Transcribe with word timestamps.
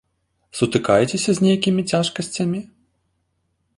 Сутыкаецеся 0.59 1.31
з 1.39 1.47
нейкімі 1.47 1.81
цяжкасцямі? 1.93 2.59